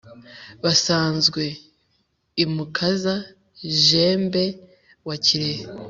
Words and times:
basanzwe 0.63 1.43
i 2.43 2.45
mukaza-jembe 2.53 4.43
wa 5.07 5.15
kirehe, 5.25 5.63